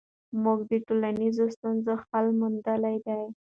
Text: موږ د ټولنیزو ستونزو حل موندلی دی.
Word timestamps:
موږ 0.43 0.59
د 0.69 0.73
ټولنیزو 0.87 1.45
ستونزو 1.55 1.93
حل 2.07 2.25
موندلی 2.39 2.97
دی. 3.05 3.23